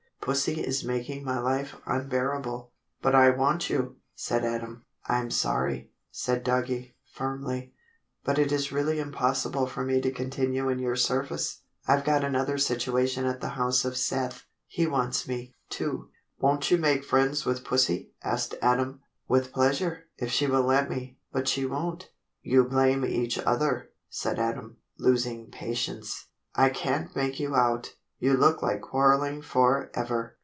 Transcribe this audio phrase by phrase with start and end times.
[0.23, 4.85] "Pussie is making my life unbearable." "But I want you," said Adam.
[5.07, 7.73] "I'm sorry," said Doggie, firmly,
[8.23, 11.63] "but it is really impossible for me to continue in your service.
[11.87, 14.43] I've got another situation at the house of Seth.
[14.67, 19.01] He wants me, too." "Won't you make friends with Pussie?" asked Adam.
[19.27, 22.11] "With pleasure, if she will let me, but she won't."
[22.43, 26.27] "You blame each other," said Adam, losing patience.
[26.53, 27.95] "I can't make you out.
[28.23, 30.35] You look like quarrelling for ever."